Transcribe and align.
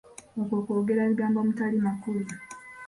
Okwo 0.39 0.57
kwogera 0.65 1.09
bigambo 1.09 1.37
omutali 1.39 1.77
makulu. 1.85 2.23